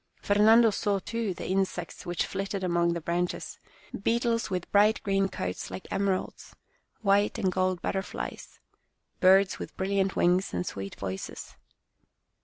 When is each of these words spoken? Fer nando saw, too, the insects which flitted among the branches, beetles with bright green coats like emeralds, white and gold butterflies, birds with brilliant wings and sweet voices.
Fer 0.19 0.33
nando 0.33 0.71
saw, 0.71 0.97
too, 0.97 1.35
the 1.35 1.45
insects 1.47 2.07
which 2.07 2.25
flitted 2.25 2.63
among 2.63 2.93
the 2.93 3.01
branches, 3.01 3.59
beetles 4.01 4.49
with 4.49 4.71
bright 4.71 4.99
green 5.03 5.29
coats 5.29 5.69
like 5.69 5.85
emeralds, 5.91 6.55
white 7.03 7.37
and 7.37 7.51
gold 7.51 7.83
butterflies, 7.83 8.57
birds 9.19 9.59
with 9.59 9.77
brilliant 9.77 10.15
wings 10.15 10.55
and 10.55 10.65
sweet 10.65 10.95
voices. 10.95 11.55